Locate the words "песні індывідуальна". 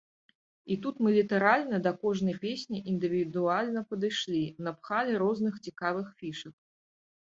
2.47-3.79